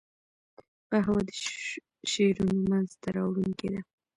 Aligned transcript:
قهوه 0.89 1.19
د 1.27 1.29
شعرونو 2.11 2.59
منځ 2.71 2.89
ته 3.01 3.07
راوړونکې 3.17 3.67
ده 3.73 3.81